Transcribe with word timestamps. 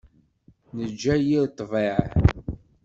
Nejja 0.75 1.13
yir 1.25 1.45
ḍḍbayeɛ. 1.49 2.07